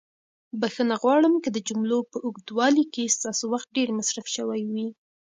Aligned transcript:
بښنه 0.59 0.95
غواړم 1.01 1.33
که 1.43 1.49
د 1.51 1.57
جملو 1.67 1.99
په 2.11 2.17
اوږدوالي 2.25 2.85
کې 2.93 3.13
ستاسو 3.15 3.43
وخت 3.53 3.67
ډېر 3.77 3.89
مصرف 3.99 4.25
شوی 4.35 4.61
وي. 4.71 4.87